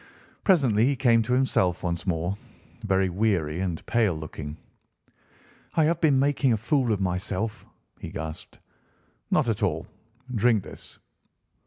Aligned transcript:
Presently 0.43 0.85
he 0.87 0.95
came 0.95 1.21
to 1.21 1.33
himself 1.33 1.83
once 1.83 2.07
more, 2.07 2.35
very 2.83 3.07
weary 3.07 3.59
and 3.59 3.85
pale 3.85 4.15
looking. 4.15 4.57
"I 5.75 5.83
have 5.83 6.01
been 6.01 6.17
making 6.17 6.51
a 6.53 6.57
fool 6.57 6.91
of 6.91 6.99
myself," 6.99 7.67
he 7.99 8.09
gasped. 8.09 8.57
"Not 9.29 9.47
at 9.47 9.61
all. 9.61 9.85
Drink 10.35 10.63
this." 10.63 10.97